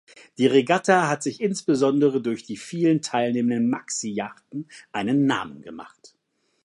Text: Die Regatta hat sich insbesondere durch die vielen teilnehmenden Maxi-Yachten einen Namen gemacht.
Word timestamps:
Die 0.39 0.47
Regatta 0.47 1.07
hat 1.07 1.21
sich 1.21 1.41
insbesondere 1.41 2.23
durch 2.23 2.41
die 2.41 2.57
vielen 2.57 3.03
teilnehmenden 3.03 3.69
Maxi-Yachten 3.69 4.67
einen 4.91 5.27
Namen 5.27 5.61
gemacht. 5.61 6.15